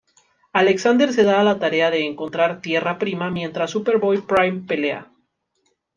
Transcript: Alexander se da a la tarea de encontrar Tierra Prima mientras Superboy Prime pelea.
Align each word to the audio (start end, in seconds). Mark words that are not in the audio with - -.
Alexander 0.51 1.13
se 1.13 1.21
da 1.23 1.39
a 1.39 1.43
la 1.43 1.59
tarea 1.59 1.91
de 1.91 2.07
encontrar 2.07 2.59
Tierra 2.59 2.97
Prima 2.97 3.29
mientras 3.29 3.69
Superboy 3.69 4.21
Prime 4.23 4.61
pelea. 4.67 5.11